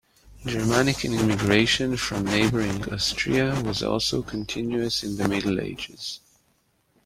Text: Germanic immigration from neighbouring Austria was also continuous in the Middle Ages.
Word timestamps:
Germanic 0.47 1.05
immigration 1.05 1.95
from 1.95 2.23
neighbouring 2.23 2.91
Austria 2.91 3.61
was 3.63 3.83
also 3.83 4.23
continuous 4.23 5.03
in 5.03 5.15
the 5.17 5.27
Middle 5.27 5.59
Ages. 5.61 6.21